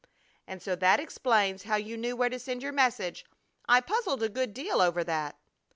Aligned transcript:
And 0.47 0.63
so 0.63 0.75
that 0.77 0.99
explains 0.99 1.61
how 1.61 1.75
you 1.75 1.95
knew 1.95 2.15
where 2.15 2.27
to 2.29 2.39
send 2.39 2.63
your 2.63 2.71
message. 2.71 3.23
I 3.69 3.81
puzzled 3.81 4.23
a 4.23 4.29
good 4.29 4.51
deal 4.51 4.81
over 4.81 5.03
that." 5.03 5.37